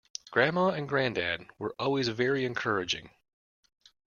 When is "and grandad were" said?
0.69-1.75